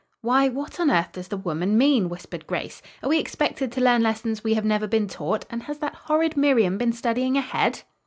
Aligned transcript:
"Why, 0.21 0.49
what 0.49 0.79
on 0.79 0.89
earth 0.89 1.11
does 1.11 1.27
the 1.27 1.37
woman 1.37 1.77
mean?" 1.77 2.09
whispered 2.09 2.47
Grace. 2.47 2.81
"Are 3.03 3.09
we 3.09 3.19
expected 3.19 3.71
to 3.73 3.81
learn 3.81 4.01
lessons 4.01 4.43
we 4.43 4.55
have 4.55 4.65
never 4.65 4.87
been 4.87 5.07
taught 5.07 5.45
and 5.47 5.61
has 5.61 5.77
that 5.77 5.93
horrid 5.93 6.35
Miriam 6.35 6.79
been 6.79 6.91
studying 6.91 7.37
ahead?" 7.37 7.83